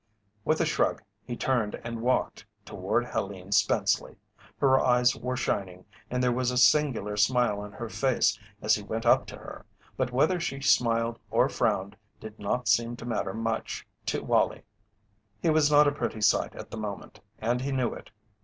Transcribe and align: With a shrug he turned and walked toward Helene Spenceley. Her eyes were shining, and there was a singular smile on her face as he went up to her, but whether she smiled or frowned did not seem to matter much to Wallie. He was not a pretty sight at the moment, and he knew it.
With 0.43 0.59
a 0.59 0.65
shrug 0.65 1.03
he 1.23 1.35
turned 1.37 1.75
and 1.83 2.01
walked 2.01 2.43
toward 2.65 3.05
Helene 3.05 3.51
Spenceley. 3.51 4.15
Her 4.57 4.79
eyes 4.79 5.15
were 5.15 5.37
shining, 5.37 5.85
and 6.09 6.23
there 6.23 6.31
was 6.31 6.49
a 6.49 6.57
singular 6.57 7.15
smile 7.15 7.59
on 7.59 7.71
her 7.73 7.87
face 7.87 8.39
as 8.63 8.73
he 8.73 8.81
went 8.81 9.05
up 9.05 9.27
to 9.27 9.37
her, 9.37 9.63
but 9.97 10.11
whether 10.11 10.39
she 10.39 10.59
smiled 10.59 11.19
or 11.29 11.49
frowned 11.49 11.95
did 12.19 12.39
not 12.39 12.67
seem 12.67 12.95
to 12.95 13.05
matter 13.05 13.35
much 13.35 13.85
to 14.07 14.23
Wallie. 14.23 14.63
He 15.39 15.51
was 15.51 15.69
not 15.69 15.87
a 15.87 15.91
pretty 15.91 16.21
sight 16.21 16.55
at 16.55 16.71
the 16.71 16.77
moment, 16.77 17.19
and 17.37 17.61
he 17.61 17.71
knew 17.71 17.93
it. 17.93 18.09